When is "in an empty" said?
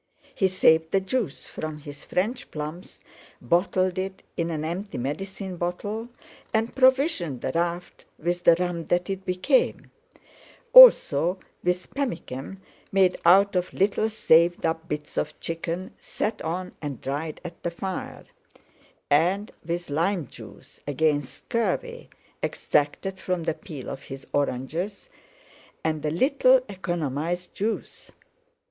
4.35-4.97